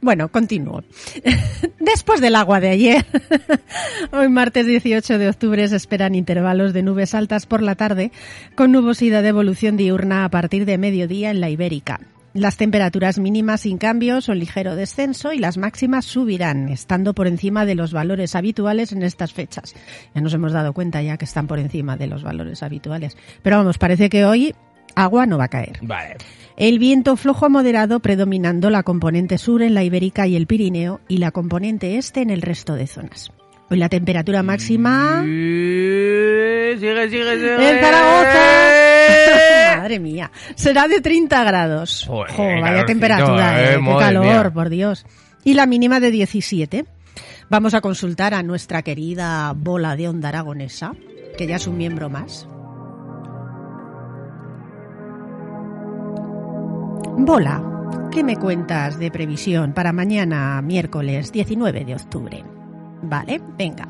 Bueno, 0.01 0.29
continúo. 0.29 0.83
Después 1.79 2.21
del 2.21 2.35
agua 2.35 2.59
de 2.59 2.69
ayer, 2.69 3.05
hoy 4.11 4.29
martes 4.29 4.65
18 4.65 5.19
de 5.19 5.29
octubre 5.29 5.67
se 5.67 5.75
esperan 5.75 6.15
intervalos 6.15 6.73
de 6.73 6.81
nubes 6.81 7.13
altas 7.13 7.45
por 7.45 7.61
la 7.61 7.75
tarde, 7.75 8.11
con 8.55 8.71
nubosidad 8.71 9.21
de 9.21 9.29
evolución 9.29 9.77
diurna 9.77 10.25
a 10.25 10.29
partir 10.29 10.65
de 10.65 10.79
mediodía 10.79 11.29
en 11.29 11.39
la 11.39 11.49
Ibérica. 11.49 11.99
Las 12.33 12.55
temperaturas 12.55 13.19
mínimas 13.19 13.61
sin 13.61 13.77
cambios 13.77 14.29
o 14.29 14.33
ligero 14.33 14.75
descenso 14.75 15.33
y 15.33 15.37
las 15.37 15.57
máximas 15.57 16.05
subirán, 16.05 16.69
estando 16.69 17.13
por 17.13 17.27
encima 17.27 17.65
de 17.65 17.75
los 17.75 17.91
valores 17.91 18.35
habituales 18.35 18.93
en 18.93 19.03
estas 19.03 19.33
fechas. 19.33 19.75
Ya 20.15 20.21
nos 20.21 20.33
hemos 20.33 20.53
dado 20.53 20.71
cuenta 20.71 21.01
ya 21.01 21.17
que 21.17 21.25
están 21.25 21.45
por 21.45 21.59
encima 21.59 21.97
de 21.97 22.07
los 22.07 22.23
valores 22.23 22.63
habituales. 22.63 23.17
Pero 23.43 23.57
vamos, 23.57 23.77
parece 23.77 24.09
que 24.09 24.23
hoy 24.23 24.55
agua 24.95 25.25
no 25.25 25.37
va 25.37 25.45
a 25.45 25.49
caer. 25.49 25.79
Vale. 25.81 26.17
El 26.57 26.79
viento 26.79 27.15
flojo 27.15 27.45
a 27.45 27.49
moderado 27.49 27.99
predominando 28.01 28.69
la 28.69 28.83
componente 28.83 29.37
sur 29.37 29.61
en 29.61 29.73
la 29.73 29.83
Ibérica 29.83 30.27
y 30.27 30.35
el 30.35 30.47
Pirineo 30.47 30.99
y 31.07 31.17
la 31.17 31.31
componente 31.31 31.97
este 31.97 32.21
en 32.21 32.29
el 32.29 32.41
resto 32.41 32.75
de 32.75 32.87
zonas. 32.87 33.31
Hoy 33.69 33.77
la 33.77 33.87
temperatura 33.89 34.43
máxima 34.43 35.23
Y- 35.25 36.77
Sigue, 36.77 37.09
sigue, 37.09 37.35
sigue. 37.35 37.69
en 37.71 37.79
Zaragoza, 37.79 39.77
madre 39.77 39.99
mía, 39.99 40.31
será 40.55 40.87
de 40.87 41.01
30 41.01 41.43
grados. 41.43 42.05
Joder, 42.07 42.31
Jo, 42.33 42.43
vaya 42.43 42.59
calorcito, 42.61 42.85
temperatura, 42.85 43.61
eh, 43.61 43.73
eh, 43.75 43.79
qué 43.83 43.95
calor, 43.99 44.23
mía. 44.25 44.51
por 44.53 44.69
Dios. 44.69 45.05
Y 45.43 45.53
la 45.55 45.65
mínima 45.65 45.99
de 45.99 46.11
17. 46.11 46.85
Vamos 47.49 47.73
a 47.73 47.81
consultar 47.81 48.33
a 48.33 48.43
nuestra 48.43 48.81
querida 48.83 49.53
bola 49.55 49.95
de 49.95 50.07
onda 50.07 50.29
aragonesa, 50.29 50.93
que 51.37 51.47
ya 51.47 51.55
es 51.57 51.67
un 51.67 51.77
miembro 51.77 52.09
más. 52.09 52.47
Bola, 57.17 57.61
¿qué 58.11 58.23
me 58.23 58.37
cuentas 58.37 58.97
de 58.97 59.11
previsión 59.11 59.73
para 59.73 59.91
mañana 59.91 60.61
miércoles 60.61 61.31
19 61.31 61.85
de 61.85 61.95
octubre? 61.95 62.43
Vale, 63.03 63.41
venga. 63.57 63.87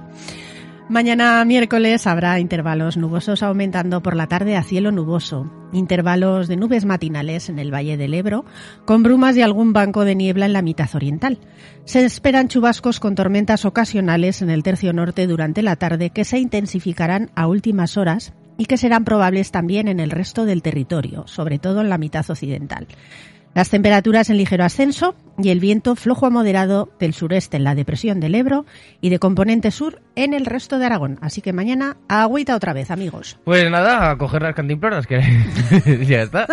Mañana 0.89 1.45
miércoles 1.45 2.07
habrá 2.07 2.39
intervalos 2.39 2.97
nubosos 2.97 3.43
aumentando 3.43 4.01
por 4.01 4.15
la 4.15 4.27
tarde 4.27 4.57
a 4.57 4.63
cielo 4.63 4.91
nuboso, 4.91 5.49
intervalos 5.71 6.47
de 6.47 6.57
nubes 6.57 6.83
matinales 6.83 7.47
en 7.47 7.59
el 7.59 7.73
Valle 7.73 7.95
del 7.95 8.13
Ebro, 8.15 8.43
con 8.85 9.03
brumas 9.03 9.37
y 9.37 9.41
algún 9.41 9.71
banco 9.71 10.03
de 10.03 10.15
niebla 10.15 10.47
en 10.47 10.53
la 10.53 10.63
mitad 10.63 10.89
oriental. 10.93 11.37
Se 11.85 12.03
esperan 12.03 12.49
chubascos 12.49 12.99
con 12.99 13.15
tormentas 13.15 13.63
ocasionales 13.65 14.41
en 14.41 14.49
el 14.49 14.63
tercio 14.63 14.91
norte 14.91 15.27
durante 15.27 15.61
la 15.61 15.77
tarde 15.77 16.09
que 16.09 16.25
se 16.25 16.39
intensificarán 16.39 17.29
a 17.35 17.47
últimas 17.47 17.95
horas 17.95 18.33
y 18.61 18.65
que 18.65 18.77
serán 18.77 19.05
probables 19.05 19.49
también 19.49 19.87
en 19.87 19.99
el 19.99 20.11
resto 20.11 20.45
del 20.45 20.61
territorio, 20.61 21.25
sobre 21.25 21.57
todo 21.57 21.81
en 21.81 21.89
la 21.89 21.97
mitad 21.97 22.29
occidental. 22.29 22.85
Las 23.55 23.71
temperaturas 23.71 24.29
en 24.29 24.37
ligero 24.37 24.63
ascenso 24.63 25.15
y 25.39 25.49
el 25.49 25.59
viento 25.59 25.95
flojo 25.95 26.27
a 26.27 26.29
moderado 26.29 26.91
del 26.99 27.15
sureste 27.15 27.57
en 27.57 27.63
la 27.63 27.73
depresión 27.73 28.19
del 28.19 28.35
Ebro 28.35 28.67
y 29.01 29.09
de 29.09 29.17
componente 29.17 29.71
sur 29.71 29.99
en 30.15 30.35
el 30.35 30.45
resto 30.45 30.77
de 30.77 30.85
Aragón. 30.85 31.17
Así 31.21 31.41
que 31.41 31.53
mañana 31.53 31.97
agüita 32.07 32.55
otra 32.55 32.73
vez, 32.73 32.91
amigos. 32.91 33.39
Pues 33.45 33.67
nada, 33.71 34.11
a 34.11 34.17
coger 34.19 34.43
las 34.43 34.53
cantimploras, 34.53 35.07
que 35.07 35.21
ya 36.07 36.21
está. 36.21 36.45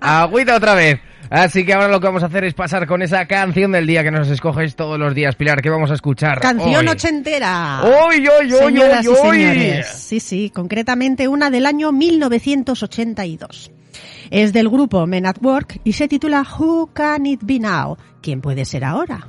Agüita 0.00 0.54
otra 0.54 0.74
vez. 0.74 1.00
Así 1.30 1.64
que 1.64 1.74
ahora 1.74 1.88
lo 1.88 2.00
que 2.00 2.06
vamos 2.06 2.22
a 2.22 2.26
hacer 2.26 2.44
es 2.44 2.54
pasar 2.54 2.86
con 2.86 3.02
esa 3.02 3.26
canción 3.26 3.72
del 3.72 3.86
día 3.86 4.02
que 4.02 4.10
nos 4.10 4.28
escoges 4.28 4.76
todos 4.76 4.98
los 4.98 5.14
días, 5.14 5.36
Pilar, 5.36 5.60
que 5.60 5.70
vamos 5.70 5.90
a 5.90 5.94
escuchar. 5.94 6.40
Canción 6.40 6.86
hoy? 6.86 6.88
ochentera. 6.88 7.82
¡Uy, 7.84 8.20
uy, 8.20 8.52
uy, 8.52 8.58
Señoras 8.58 9.04
y 9.04 9.14
señores. 9.14 9.86
Sí, 9.88 10.20
sí, 10.20 10.50
concretamente 10.50 11.28
una 11.28 11.50
del 11.50 11.66
año 11.66 11.92
1982. 11.92 13.70
Es 14.30 14.52
del 14.52 14.68
grupo 14.68 15.06
Men 15.06 15.26
at 15.26 15.36
Work 15.40 15.80
y 15.84 15.92
se 15.92 16.08
titula 16.08 16.44
Who 16.58 16.90
Can 16.92 17.26
It 17.26 17.40
Be 17.42 17.58
Now? 17.58 17.96
¿Quién 18.20 18.40
puede 18.40 18.64
ser 18.64 18.84
ahora? 18.84 19.28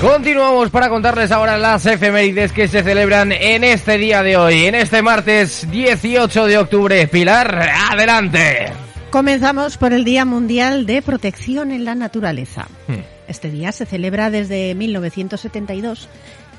Continuamos 0.00 0.70
para 0.70 0.88
contarles 0.88 1.32
ahora 1.32 1.58
las 1.58 1.84
efemérides 1.84 2.52
que 2.52 2.68
se 2.68 2.84
celebran 2.84 3.32
en 3.32 3.64
este 3.64 3.98
día 3.98 4.22
de 4.22 4.36
hoy, 4.36 4.66
en 4.66 4.76
este 4.76 5.02
martes 5.02 5.68
18 5.68 6.46
de 6.46 6.56
octubre. 6.56 7.08
Pilar, 7.08 7.68
adelante. 7.90 8.72
Comenzamos 9.10 9.76
por 9.76 9.92
el 9.92 10.04
Día 10.04 10.24
Mundial 10.24 10.86
de 10.86 11.02
Protección 11.02 11.72
en 11.72 11.84
la 11.84 11.96
Naturaleza. 11.96 12.68
Hmm. 12.86 13.00
Este 13.26 13.50
día 13.50 13.72
se 13.72 13.86
celebra 13.86 14.30
desde 14.30 14.72
1972 14.76 16.08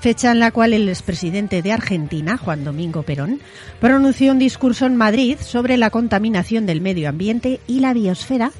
fecha 0.01 0.31
en 0.31 0.39
la 0.39 0.51
cual 0.51 0.73
el 0.73 0.87
expresidente 0.89 1.61
de 1.61 1.71
Argentina, 1.71 2.37
Juan 2.37 2.63
Domingo 2.63 3.03
Perón, 3.03 3.39
pronunció 3.79 4.31
un 4.31 4.39
discurso 4.39 4.85
en 4.85 4.95
Madrid 4.95 5.37
sobre 5.41 5.77
la 5.77 5.89
contaminación 5.89 6.65
del 6.65 6.81
medio 6.81 7.09
ambiente 7.09 7.59
y 7.67 7.79
la 7.79 7.93
biosfera 7.93 8.51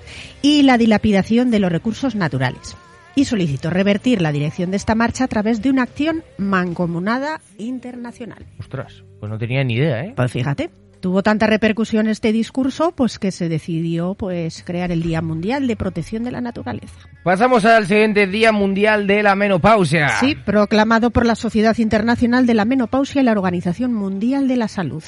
y 0.41 0.63
la 0.63 0.77
dilapidación 0.77 1.50
de 1.51 1.59
los 1.59 1.71
recursos 1.71 2.15
naturales. 2.15 2.75
Y 3.20 3.26
solicitó 3.26 3.70
revertir 3.70 4.22
la 4.22 4.32
dirección 4.32 4.72
de 4.72 4.78
esta 4.78 4.96
marcha 4.96 5.26
a 5.26 5.28
través 5.28 5.62
de 5.62 5.70
una 5.70 5.84
acción 5.84 6.24
mancomunada 6.38 7.42
internacional. 7.58 8.46
Ostras, 8.58 9.04
pues 9.20 9.30
no 9.30 9.38
tenía 9.38 9.62
ni 9.66 9.74
idea, 9.74 10.06
¿eh? 10.06 10.14
Pues 10.16 10.32
fíjate, 10.32 10.70
tuvo 11.02 11.22
tanta 11.22 11.46
repercusión 11.46 12.08
este 12.08 12.32
discurso, 12.32 12.94
pues 12.96 13.20
que 13.20 13.34
se 13.34 13.50
decidió 13.50 14.14
pues 14.14 14.64
crear 14.66 14.94
el 14.94 15.04
Día 15.04 15.22
Mundial 15.22 15.68
de 15.68 15.76
Protección 15.76 16.24
de 16.24 16.32
la 16.32 16.40
Naturaleza. 16.40 16.98
Pasamos 17.26 17.66
al 17.66 17.88
siguiente 17.88 18.26
Día 18.26 18.54
Mundial 18.54 19.06
de 19.06 19.22
la 19.22 19.36
Menopausia. 19.36 20.12
Sí, 20.22 20.36
proclamado 20.36 21.10
por 21.10 21.26
la 21.26 21.36
Sociedad 21.36 21.78
Internacional 21.78 22.46
de 22.46 22.54
la 22.54 22.64
Menopausia 22.64 23.22
y 23.22 23.26
la 23.26 23.34
Organización 23.34 23.94
Mundial 23.94 24.48
de 24.48 24.56
la 24.56 24.70
Salud. 24.70 25.04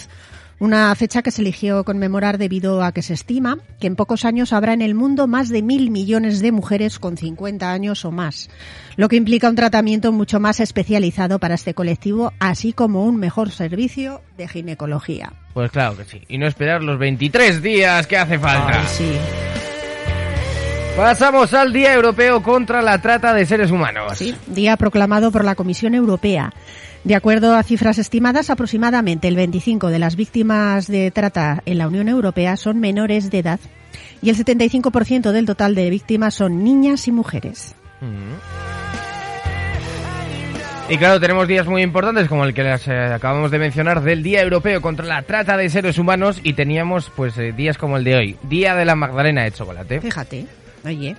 Una 0.62 0.94
fecha 0.94 1.24
que 1.24 1.32
se 1.32 1.41
eligió 1.41 1.84
conmemorar 1.84 2.38
debido 2.38 2.84
a 2.84 2.91
que 2.91 3.01
se 3.01 3.15
estima 3.15 3.58
que 3.80 3.88
en 3.88 3.96
pocos 3.96 4.25
años 4.25 4.53
habrá 4.53 4.74
en 4.74 4.84
el 4.84 4.94
mundo 4.94 5.25
más 5.25 5.50
de 5.50 5.63
mil 5.63 5.89
millones 5.89 6.39
de 6.39 6.51
mujeres 6.51 7.00
con 7.00 7.18
50 7.18 7.72
años 7.72 8.06
o 8.06 8.12
más, 8.12 8.48
lo 8.96 9.10
que 9.10 9.15
implica 9.15 9.50
un 9.50 9.56
tratamiento 9.56 10.12
mucho 10.12 10.39
más 10.39 10.60
especializado 10.60 11.39
para 11.39 11.56
este 11.56 11.74
colectivo, 11.74 12.32
así 12.38 12.74
como 12.74 13.06
un 13.06 13.15
mejor 13.15 13.50
servicio 13.50 14.22
de 14.38 14.48
ginecología. 14.48 15.34
Pues 15.56 15.72
claro 15.72 15.98
que 15.98 16.06
sí. 16.06 16.22
Y 16.27 16.38
no 16.38 16.46
esperar 16.46 16.84
los 16.84 17.00
23 17.00 17.63
días 17.63 18.06
que 18.06 18.18
hace 18.18 18.38
falta. 18.38 18.86
Sí. 18.86 19.13
Pasamos 20.96 21.56
al 21.56 21.74
Día 21.74 21.96
Europeo 21.96 22.44
contra 22.44 22.84
la 22.84 23.01
Trata 23.01 23.34
de 23.34 23.48
Seres 23.48 23.72
Humanos. 23.72 24.15
Sí, 24.15 24.36
día 24.46 24.77
proclamado 24.77 25.32
por 25.32 25.44
la 25.44 25.56
Comisión 25.56 25.96
Europea. 25.96 26.53
De 27.03 27.15
acuerdo 27.15 27.55
a 27.55 27.63
cifras 27.63 27.98
estimadas, 27.98 28.51
aproximadamente 28.51 29.27
el 29.27 29.36
25 29.36 29.89
de 29.89 29.98
las 29.98 30.15
víctimas 30.15 30.86
de 30.86 31.10
trata 31.10 31.63
en 31.65 31.79
la 31.79 31.88
Unión 31.88 32.08
Europea 32.08 32.58
son 32.58 32.79
menores 32.79 33.31
de 33.31 33.39
edad 33.39 33.60
y 34.22 34.29
el 34.29 34.38
75% 34.38 35.31
del 35.31 35.48
total 35.48 35.74
de 35.74 35.89
víctimas 35.89 36.36
son 36.36 36.63
niñas 36.63 37.08
y 37.08 37.12
mujeres. 37.12 37.75
Y 40.89 40.98
claro, 40.98 41.20
tenemos 41.20 41.48
días 41.48 41.65
muy 41.67 41.81
importantes 41.81 42.27
como 42.27 42.43
el 42.43 42.53
que 42.53 42.63
les 42.63 42.88
eh, 42.88 43.13
acabamos 43.13 43.50
de 43.50 43.58
mencionar 43.58 44.01
del 44.01 44.22
Día 44.22 44.41
Europeo 44.41 44.81
contra 44.81 45.05
la 45.05 45.22
Trata 45.24 45.58
de 45.58 45.70
Seres 45.70 45.98
Humanos 45.98 46.39
y 46.43 46.53
teníamos 46.53 47.10
pues 47.15 47.38
eh, 47.38 47.51
días 47.51 47.77
como 47.77 47.98
el 47.98 48.03
de 48.03 48.15
hoy, 48.15 48.38
Día 48.43 48.75
de 48.75 48.86
la 48.86 48.96
Magdalena 48.96 49.43
de 49.43 49.51
Chocolate. 49.51 50.01
Fíjate, 50.01 50.46
oye, 50.84 51.15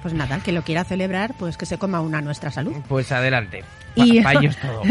pues 0.00 0.14
nada, 0.14 0.36
el 0.36 0.42
que 0.42 0.52
lo 0.52 0.62
quiera 0.62 0.84
celebrar, 0.84 1.34
pues 1.38 1.56
que 1.56 1.66
se 1.66 1.78
coma 1.78 2.00
una 2.00 2.18
a 2.18 2.22
nuestra 2.22 2.50
salud. 2.50 2.74
Pues 2.88 3.12
adelante. 3.12 3.62
Y 3.94 4.20
Pa- 4.22 4.32
pa' 4.32 4.38
ellos 4.40 4.56
todo. 4.56 4.82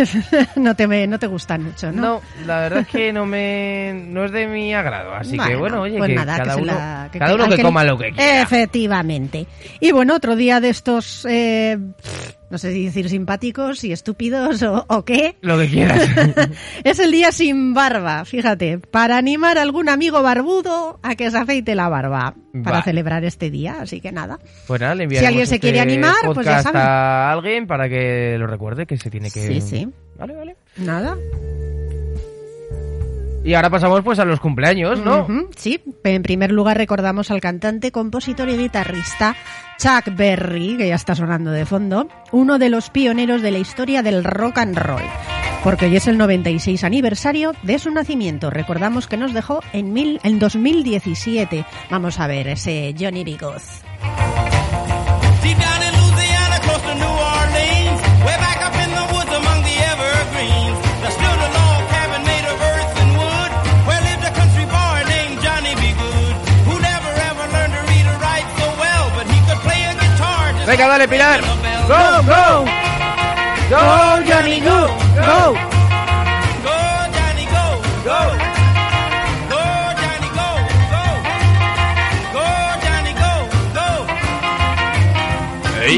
no 0.58 0.76
te 0.76 0.88
me- 0.88 1.08
no 1.08 1.18
te 1.20 1.28
gustan 1.28 1.64
mucho, 1.64 1.92
¿no? 1.92 2.02
No, 2.02 2.22
la 2.46 2.60
verdad 2.62 2.80
es 2.82 2.88
que 2.88 3.12
no 3.14 3.26
me 3.26 3.94
no 4.08 4.26
es 4.26 4.32
de 4.32 4.48
mi 4.48 4.74
agrado, 4.74 5.14
así 5.14 5.38
que 5.38 5.56
bueno, 5.56 5.82
oye, 5.82 5.98
pues 5.98 6.10
que 6.10 6.16
nada, 6.16 6.38
cada 6.38 6.56
que 6.56 6.62
uno, 6.62 6.74
la- 6.74 7.10
que- 7.12 7.20
cada 7.20 7.36
uno 7.36 7.50
que 7.50 7.62
coma 7.62 7.84
lo 7.84 7.98
que 7.98 8.12
quiera. 8.12 8.42
Efectivamente. 8.42 9.48
Y 9.80 9.92
bueno, 9.92 10.16
otro 10.16 10.36
día 10.36 10.60
de 10.60 10.70
estos, 10.70 11.26
eh, 11.30 11.78
no 12.50 12.58
sé 12.58 12.74
si 12.74 12.86
decir 12.86 13.10
simpáticos 13.10 13.84
y 13.84 13.92
estúpidos 13.92 14.62
o, 14.64 14.86
o 14.88 15.06
qué. 15.06 15.36
Lo 15.42 15.58
que 15.58 15.68
quieras. 15.68 16.02
es 16.84 17.00
el 17.00 17.12
día 17.12 17.32
sin 17.32 17.74
barba, 17.74 18.26
fíjate, 18.26 18.78
para 18.80 19.18
animar 19.18 19.58
a 19.58 19.62
algún 19.62 19.90
amigo 19.90 20.22
barbudo 20.22 21.00
a 21.02 21.16
que 21.16 21.32
se 21.32 21.38
afeite 21.38 21.76
la 21.76 21.90
barba 21.90 22.36
para 22.64 22.78
Va. 22.80 22.84
celebrar 22.84 23.24
este 23.24 23.50
día, 23.50 23.78
así 23.82 24.02
que 24.02 24.12
nada. 24.12 24.38
Pues 24.68 24.82
le 24.82 25.10
Si 25.10 25.26
alguien 25.26 25.48
se 25.48 25.56
este 25.56 25.60
quiere 25.62 25.80
animar, 25.80 26.16
pues 26.34 26.46
ya 26.46 26.62
saben. 26.62 26.82
a 26.82 27.32
alguien 27.32 27.66
para 27.68 27.88
que 27.88 28.36
lo 28.38 28.46
recuerde 28.48 28.86
que 28.92 28.98
se 28.98 29.10
tiene 29.10 29.32
que 29.32 29.48
Sí, 29.48 29.62
sí. 29.62 29.88
Vale, 30.18 30.36
vale. 30.36 30.56
Nada. 30.76 31.18
Y 33.42 33.54
ahora 33.54 33.70
pasamos 33.70 34.02
pues 34.04 34.20
a 34.20 34.26
los 34.26 34.42
cumpleaños, 34.42 35.00
¿no? 35.00 35.22
Ujú, 35.22 35.50
sí, 35.56 35.82
en 36.04 36.22
primer 36.22 36.52
lugar 36.52 36.78
recordamos 36.78 37.32
al 37.32 37.40
cantante, 37.40 37.92
compositor 37.92 38.50
y 38.50 38.58
guitarrista 38.58 39.36
Chuck 39.80 40.14
Berry, 40.16 40.78
que 40.78 40.90
ya 40.90 40.96
está 40.96 41.16
sonando 41.16 41.52
de 41.52 41.66
fondo, 41.66 42.08
uno 42.34 42.60
de 42.60 42.70
los 42.70 42.90
pioneros 42.90 43.42
de 43.42 43.52
la 43.52 43.60
historia 43.60 44.04
del 44.04 44.26
rock 44.26 44.58
and 44.58 44.78
roll. 44.78 45.02
Porque 45.64 45.86
hoy 45.86 45.96
es 45.96 46.08
el 46.08 46.18
96 46.18 46.84
aniversario 46.84 47.54
de 47.64 47.80
su 47.80 47.92
nacimiento. 47.92 48.50
Recordamos 48.50 49.08
que 49.08 49.16
nos 49.16 49.34
dejó 49.34 49.62
en, 49.72 49.94
mil, 49.94 50.20
en 50.24 50.38
2017. 50.38 51.66
Vamos 51.90 52.20
a 52.20 52.28
ver 52.28 52.50
ese 52.50 52.94
Johnny 53.00 53.24
B. 53.24 53.38
Venga, 70.72 70.88
dale, 70.88 71.06
Pilar. 71.06 71.42
Go, 71.92 72.02
go. 72.32 72.64
Go, 73.72 73.82
Johnny, 74.24 74.60
go. 74.62 74.88
Go. 75.20 75.40
Go, 76.64 76.76
Johnny, 77.12 77.46
go, 77.56 77.66
go. 78.08 78.20
Go, 79.52 79.62
Johnny, 80.00 80.30
go, 80.40 80.48
go. 80.94 81.04
Go, 82.36 82.46
Johnny, 82.84 83.14
go, 83.20 83.32
go. 83.76 83.88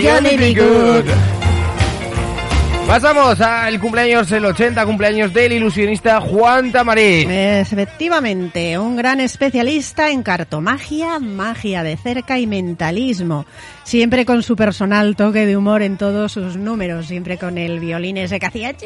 Johnny 0.01 0.33
B. 0.37 0.53
Good. 0.55 1.32
Pasamos 2.87 3.41
al 3.41 3.79
cumpleaños, 3.79 4.31
el 4.31 4.45
80 4.45 4.85
cumpleaños 4.85 5.33
del 5.33 5.53
ilusionista 5.53 6.21
Juan 6.21 6.71
Tamarí. 6.71 7.25
Efectivamente, 7.27 8.77
un 8.77 8.95
gran 8.95 9.19
especialista 9.19 10.11
en 10.11 10.21
cartomagia, 10.21 11.17
magia 11.19 11.81
de 11.81 11.97
cerca 11.97 12.37
y 12.37 12.45
mentalismo. 12.45 13.45
Siempre 13.83 14.25
con 14.25 14.43
su 14.43 14.55
personal 14.55 15.15
toque 15.15 15.45
de 15.45 15.57
humor 15.57 15.81
en 15.81 15.97
todos 15.97 16.33
sus 16.33 16.57
números, 16.57 17.07
siempre 17.07 17.37
con 17.37 17.57
el 17.57 17.79
violín 17.79 18.17
ese 18.17 18.39
que 18.39 18.45
hacía. 18.45 18.75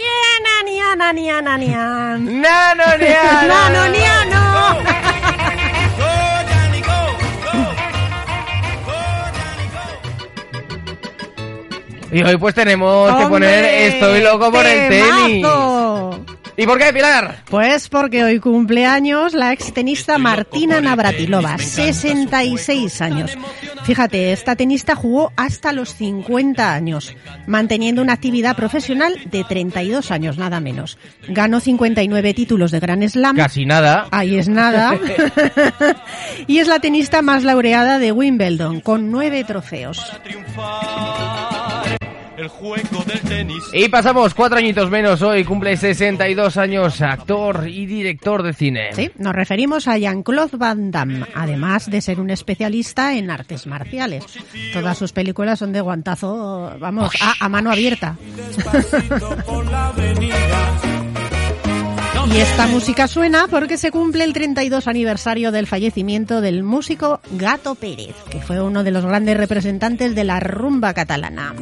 ¡Nano, 2.19 2.97
niano! 2.97 3.47
¡Nano, 3.47 3.87
niano! 3.91 5.46
Y 12.11 12.21
hoy 12.21 12.37
pues 12.37 12.55
tenemos 12.55 13.15
que 13.15 13.25
poner. 13.27 13.65
Estoy 13.93 14.21
loco 14.21 14.51
por 14.51 14.65
el 14.65 14.89
tenis. 14.89 15.45
¿Y 16.59 16.65
por 16.65 16.79
qué, 16.79 16.91
Pilar? 16.91 17.43
Pues 17.51 17.87
porque 17.87 18.23
hoy 18.23 18.39
cumple 18.39 18.83
años 18.83 19.35
la 19.35 19.53
extenista 19.53 20.17
Martina 20.17 20.81
Navratilova, 20.81 21.55
66 21.59 22.99
años. 23.01 23.37
Fíjate, 23.83 24.31
esta 24.31 24.55
tenista 24.55 24.95
jugó 24.95 25.31
hasta 25.35 25.71
los 25.71 25.93
50 25.93 26.73
años, 26.73 27.15
manteniendo 27.45 28.01
una 28.01 28.13
actividad 28.13 28.55
profesional 28.55 29.13
de 29.25 29.43
32 29.43 30.09
años, 30.09 30.39
nada 30.39 30.59
menos. 30.59 30.97
Ganó 31.27 31.59
59 31.59 32.33
títulos 32.33 32.71
de 32.71 32.79
Grand 32.79 33.07
Slam. 33.07 33.35
Casi 33.35 33.67
nada. 33.67 34.07
Ahí 34.09 34.35
es 34.39 34.49
nada. 34.49 34.97
y 36.47 36.57
es 36.57 36.67
la 36.67 36.79
tenista 36.79 37.21
más 37.21 37.43
laureada 37.43 37.99
de 37.99 38.11
Wimbledon, 38.11 38.81
con 38.81 39.11
nueve 39.11 39.43
trofeos. 39.43 40.03
El 42.37 42.47
juego 42.47 43.03
del 43.05 43.19
tenis. 43.21 43.63
Y 43.73 43.89
pasamos 43.89 44.33
cuatro 44.33 44.57
añitos 44.57 44.89
menos 44.89 45.21
hoy, 45.21 45.43
cumple 45.43 45.75
62 45.75 46.57
años, 46.57 47.01
actor 47.01 47.67
y 47.67 47.85
director 47.85 48.43
de 48.43 48.53
cine. 48.53 48.89
Sí, 48.93 49.11
nos 49.17 49.33
referimos 49.33 49.87
a 49.87 49.97
Jean-Claude 49.97 50.57
Van 50.57 50.91
Damme, 50.91 51.25
además 51.35 51.89
de 51.89 52.01
ser 52.01 52.19
un 52.19 52.29
especialista 52.29 53.15
en 53.15 53.31
artes 53.31 53.67
marciales. 53.67 54.23
Todas 54.73 54.97
sus 54.97 55.11
películas 55.11 55.59
son 55.59 55.73
de 55.73 55.81
guantazo, 55.81 56.73
vamos, 56.79 57.11
a, 57.21 57.33
a 57.43 57.49
mano 57.49 57.71
abierta. 57.71 58.15
Y 62.33 62.39
esta 62.39 62.67
música 62.67 63.07
suena 63.07 63.47
porque 63.49 63.77
se 63.77 63.89
cumple 63.89 64.25
el 64.25 64.33
32 64.33 64.87
aniversario 64.87 65.51
del 65.51 65.65
fallecimiento 65.65 66.41
del 66.41 66.61
músico 66.61 67.21
Gato 67.31 67.75
Pérez, 67.75 68.15
que 68.29 68.41
fue 68.41 68.61
uno 68.61 68.83
de 68.83 68.91
los 68.91 69.05
grandes 69.05 69.37
representantes 69.37 70.13
de 70.13 70.23
la 70.25 70.39
rumba 70.41 70.93
catalana. 70.93 71.55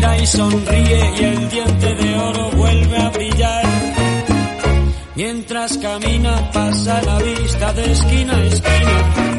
Mira 0.00 0.16
y 0.16 0.26
sonríe 0.26 1.12
y 1.14 1.24
el 1.24 1.48
diente 1.50 1.94
de 1.94 2.18
oro 2.18 2.50
vuelve 2.52 2.96
a 2.96 3.10
brillar. 3.10 3.64
Mientras 5.14 5.76
camina 5.76 6.50
pasa 6.52 7.02
la 7.02 7.18
vista 7.18 7.70
de 7.74 7.92
esquina 7.92 8.34
a 8.34 8.44
esquina. 8.44 9.30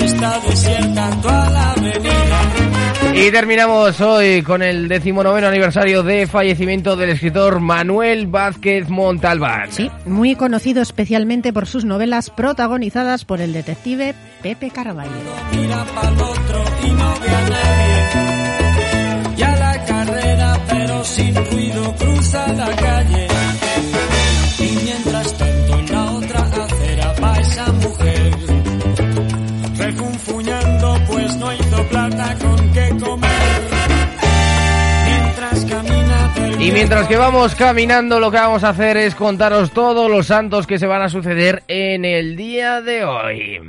Está 0.00 0.40
desierta 0.40 1.10
toda 1.22 1.50
la 1.50 1.70
avenida. 1.70 2.75
Y 3.18 3.30
terminamos 3.30 3.98
hoy 4.02 4.42
con 4.42 4.62
el 4.62 4.88
decimonoveno 4.88 5.46
aniversario 5.46 6.02
de 6.02 6.26
fallecimiento 6.26 6.96
del 6.96 7.08
escritor 7.10 7.60
Manuel 7.60 8.26
Vázquez 8.26 8.90
Montalbán. 8.90 9.72
Sí, 9.72 9.90
muy 10.04 10.34
conocido 10.36 10.82
especialmente 10.82 11.50
por 11.54 11.66
sus 11.66 11.86
novelas 11.86 12.28
protagonizadas 12.28 13.24
por 13.24 13.40
el 13.40 13.54
detective 13.54 14.14
Pepe 14.42 14.70
Carvalho. 14.70 15.10
Mira 15.50 15.82
pa'l 15.94 16.14
otro 16.14 16.64
y 16.84 16.90
no 16.90 17.14
ve 17.20 17.28
a 17.28 17.40
nadie. 17.48 19.36
Ya 19.36 19.56
la 19.56 19.84
carrera 19.86 20.60
sin 21.04 21.34
ruido 21.34 21.94
cruza 21.94 22.52
la 22.52 22.76
calle. 22.76 23.35
Plata 31.84 32.36
con 32.40 32.72
qué 32.72 32.88
comer. 33.04 33.30
Mientras 35.04 35.64
camina 35.64 36.32
del 36.34 36.62
Y 36.62 36.72
mientras 36.72 37.08
que 37.08 37.16
vamos 37.16 37.54
caminando, 37.54 38.20
lo 38.20 38.30
que 38.30 38.38
vamos 38.38 38.64
a 38.64 38.70
hacer 38.70 38.96
es 38.96 39.14
contaros 39.14 39.72
todos 39.72 40.10
los 40.10 40.26
santos 40.26 40.66
que 40.66 40.78
se 40.78 40.86
van 40.86 41.02
a 41.02 41.08
suceder 41.08 41.62
en 41.68 42.04
el 42.04 42.36
día 42.36 42.80
de 42.80 43.04
hoy. 43.04 43.60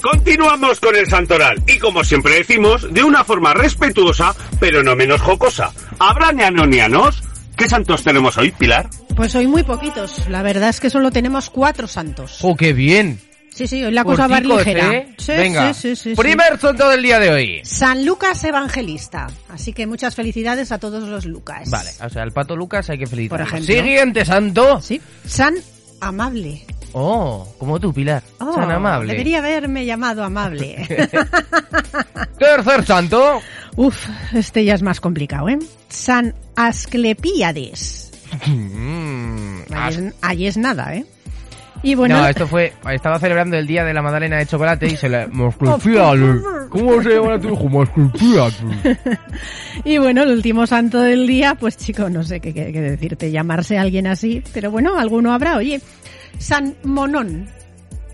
Continuamos 0.00 0.78
con 0.80 0.94
el 0.94 1.06
santoral 1.06 1.62
y 1.66 1.78
como 1.78 2.04
siempre 2.04 2.34
decimos, 2.34 2.92
de 2.92 3.02
una 3.02 3.24
forma 3.24 3.52
respetuosa, 3.52 4.34
pero 4.60 4.82
no 4.82 4.94
menos 4.94 5.20
jocosa. 5.20 5.72
¿Habrá 5.98 6.32
ñanonianos? 6.32 7.22
¿Qué 7.56 7.68
santos 7.68 8.04
tenemos 8.04 8.38
hoy, 8.38 8.52
Pilar? 8.52 8.88
Pues 9.18 9.34
hoy 9.34 9.48
muy 9.48 9.64
poquitos. 9.64 10.28
La 10.28 10.42
verdad 10.42 10.68
es 10.68 10.78
que 10.78 10.90
solo 10.90 11.10
tenemos 11.10 11.50
cuatro 11.50 11.88
santos. 11.88 12.38
¡Oh, 12.42 12.54
qué 12.54 12.72
bien! 12.72 13.18
Sí, 13.52 13.66
sí, 13.66 13.82
hoy 13.82 13.90
la 13.90 14.04
cosa 14.04 14.28
va 14.28 14.36
Corticos, 14.36 14.58
ligera. 14.58 14.94
¿eh? 14.94 15.14
Sí, 15.18 15.32
Venga, 15.32 15.74
sí, 15.74 15.96
sí, 15.96 16.14
primer 16.14 16.56
santo 16.60 16.88
del 16.88 17.02
día 17.02 17.18
de 17.18 17.30
hoy. 17.30 17.60
San 17.64 18.06
Lucas 18.06 18.44
Evangelista. 18.44 19.26
Así 19.48 19.72
que 19.72 19.88
muchas 19.88 20.14
felicidades 20.14 20.70
a 20.70 20.78
todos 20.78 21.08
los 21.08 21.24
Lucas. 21.24 21.68
Vale, 21.68 21.90
o 22.00 22.08
sea, 22.08 22.22
el 22.22 22.30
pato 22.30 22.54
Lucas 22.54 22.90
hay 22.90 22.98
que. 22.98 23.28
Por 23.28 23.40
ejemplo. 23.40 23.66
Siguiente 23.66 24.24
santo. 24.24 24.80
Sí. 24.80 25.00
San 25.26 25.56
Amable. 26.00 26.64
Oh, 26.92 27.52
como 27.58 27.80
tú, 27.80 27.92
Pilar. 27.92 28.22
Oh, 28.38 28.54
San 28.54 28.70
amable. 28.70 29.10
Debería 29.10 29.38
haberme 29.38 29.84
llamado 29.84 30.22
Amable. 30.22 30.86
Tercer 32.38 32.86
santo. 32.86 33.40
Uf, 33.74 34.08
este 34.32 34.64
ya 34.64 34.74
es 34.74 34.82
más 34.82 35.00
complicado, 35.00 35.48
¿eh? 35.48 35.58
San 35.88 36.36
Asclepíades. 36.54 38.07
Mm, 38.46 39.60
Ahí 40.22 40.46
es, 40.46 40.56
nada, 40.56 40.94
¿eh? 40.94 41.04
Y 41.82 41.94
bueno, 41.94 42.18
No, 42.18 42.26
esto 42.26 42.46
fue. 42.48 42.72
Estaba 42.90 43.20
celebrando 43.20 43.56
el 43.56 43.66
día 43.66 43.84
de 43.84 43.94
la 43.94 44.02
magdalena 44.02 44.36
de 44.38 44.46
chocolate 44.46 44.86
y 44.86 44.96
se 44.96 45.08
le. 45.08 45.26
Masculpiale. 45.32 46.40
¿Cómo 46.70 47.00
se 47.02 47.10
llama 47.10 47.38
tu 47.40 47.48
hijo? 47.52 47.84
Y 49.84 49.98
bueno, 49.98 50.24
el 50.24 50.30
último 50.30 50.66
santo 50.66 51.00
del 51.00 51.26
día, 51.26 51.54
pues 51.54 51.76
chico, 51.76 52.10
no 52.10 52.24
sé 52.24 52.40
qué, 52.40 52.52
qué- 52.52 52.72
qué 52.72 52.80
decirte, 52.80 53.30
llamarse 53.30 53.78
a 53.78 53.82
alguien 53.82 54.08
así, 54.08 54.42
pero 54.52 54.70
bueno, 54.72 54.98
alguno 54.98 55.32
habrá, 55.32 55.56
oye. 55.56 55.80
San 56.38 56.74
Monón. 56.82 57.48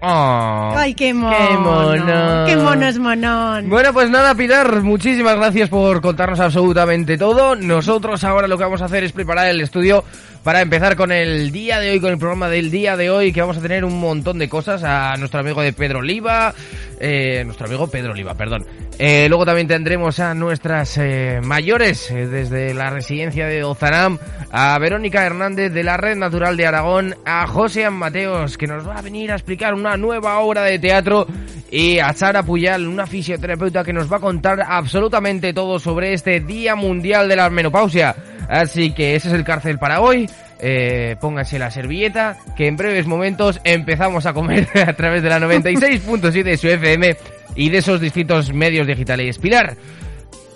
Oh, 0.06 0.74
Ay, 0.76 0.92
qué 0.92 1.14
mono. 1.14 1.34
Qué 1.34 1.56
mono. 1.56 2.44
Qué 2.46 2.56
mono 2.56 2.86
es 2.86 2.98
Monón. 2.98 3.70
Bueno, 3.70 3.90
pues 3.94 4.10
nada, 4.10 4.34
Pilar, 4.34 4.82
muchísimas 4.82 5.36
gracias 5.36 5.70
por 5.70 6.02
contarnos 6.02 6.40
absolutamente 6.40 7.16
todo. 7.16 7.56
Nosotros 7.56 8.22
ahora 8.22 8.46
lo 8.46 8.58
que 8.58 8.64
vamos 8.64 8.82
a 8.82 8.84
hacer 8.84 9.02
es 9.02 9.12
preparar 9.12 9.48
el 9.48 9.62
estudio 9.62 10.04
para 10.42 10.60
empezar 10.60 10.94
con 10.94 11.10
el 11.10 11.50
día 11.50 11.80
de 11.80 11.92
hoy, 11.92 12.00
con 12.00 12.10
el 12.10 12.18
programa 12.18 12.50
del 12.50 12.70
día 12.70 12.98
de 12.98 13.08
hoy, 13.08 13.32
que 13.32 13.40
vamos 13.40 13.56
a 13.56 13.62
tener 13.62 13.82
un 13.82 13.98
montón 13.98 14.38
de 14.38 14.46
cosas 14.46 14.82
a 14.84 15.16
nuestro 15.16 15.40
amigo 15.40 15.62
de 15.62 15.72
Pedro 15.72 16.00
Oliva, 16.00 16.52
eh, 17.00 17.42
nuestro 17.46 17.66
amigo 17.66 17.86
Pedro 17.86 18.12
Oliva, 18.12 18.34
perdón. 18.34 18.66
Eh, 18.98 19.26
luego 19.28 19.44
también 19.44 19.66
tendremos 19.66 20.20
a 20.20 20.34
nuestras 20.34 20.96
eh, 20.98 21.40
mayores 21.42 22.10
eh, 22.10 22.26
desde 22.28 22.74
la 22.74 22.90
residencia 22.90 23.46
de 23.46 23.64
Ozanam, 23.64 24.18
a 24.52 24.78
Verónica 24.78 25.26
Hernández 25.26 25.72
de 25.72 25.82
la 25.82 25.96
Red 25.96 26.16
Natural 26.16 26.56
de 26.56 26.66
Aragón, 26.66 27.16
a 27.24 27.46
José 27.48 27.90
Mateos, 27.90 28.56
que 28.56 28.68
nos 28.68 28.86
va 28.88 28.98
a 28.98 29.02
venir 29.02 29.32
a 29.32 29.34
explicar 29.34 29.74
una 29.74 29.96
nueva 29.96 30.38
obra 30.38 30.62
de 30.62 30.78
teatro, 30.78 31.26
y 31.70 31.98
a 31.98 32.12
Sara 32.12 32.44
Puyal, 32.44 32.86
una 32.86 33.04
fisioterapeuta 33.04 33.82
que 33.82 33.92
nos 33.92 34.10
va 34.10 34.18
a 34.18 34.20
contar 34.20 34.62
absolutamente 34.64 35.52
todo 35.52 35.80
sobre 35.80 36.12
este 36.12 36.38
Día 36.38 36.76
Mundial 36.76 37.28
de 37.28 37.34
la 37.34 37.50
Menopausia. 37.50 38.14
Así 38.48 38.92
que 38.92 39.16
ese 39.16 39.28
es 39.28 39.34
el 39.34 39.42
cárcel 39.42 39.78
para 39.78 40.00
hoy. 40.00 40.28
Eh, 40.60 41.16
pónganse 41.20 41.58
la 41.58 41.70
servilleta, 41.70 42.38
que 42.56 42.68
en 42.68 42.76
breves 42.76 43.06
momentos 43.06 43.60
empezamos 43.64 44.24
a 44.24 44.32
comer 44.32 44.68
a 44.86 44.92
través 44.92 45.22
de 45.22 45.28
la 45.28 45.38
96.7 45.40 46.42
de 46.44 46.56
su 46.56 46.68
FM 46.68 47.16
y 47.54 47.68
de 47.70 47.78
esos 47.78 48.00
distintos 48.00 48.52
medios 48.52 48.86
digitales. 48.86 49.38
Pilar, 49.38 49.76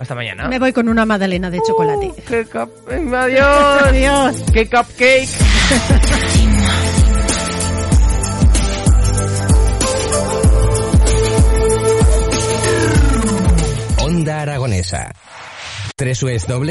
hasta 0.00 0.14
mañana. 0.14 0.48
Me 0.48 0.58
voy 0.58 0.72
con 0.72 0.88
una 0.88 1.04
magdalena 1.06 1.50
de 1.50 1.60
chocolate. 1.66 2.12
¡Qué 2.26 2.44
cap... 2.46 2.68
eh, 2.90 3.08
¡Adiós! 3.14 3.82
Adiós. 3.86 4.36
¡Qué 4.52 4.66
cupcake! 4.68 5.28
Onda 14.00 14.42
Aragonesa. 14.42 15.12
Tres 15.96 16.22